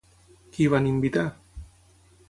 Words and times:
Qui 0.55 0.63
hi 0.65 0.71
van 0.75 0.89
invitar? 0.93 1.27